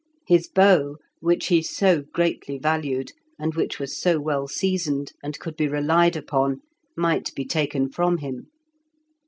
His 0.25 0.47
bow, 0.49 0.95
which 1.19 1.49
he 1.49 1.61
so 1.61 2.01
greatly 2.11 2.57
valued, 2.57 3.11
and 3.37 3.53
which 3.53 3.77
was 3.77 3.95
so 4.01 4.19
well 4.19 4.47
seasoned, 4.47 5.11
and 5.21 5.37
could 5.37 5.55
be 5.55 5.67
relied 5.67 6.15
upon, 6.15 6.61
might 6.97 7.31
be 7.35 7.45
taken 7.45 7.87
from 7.87 8.17
him. 8.17 8.47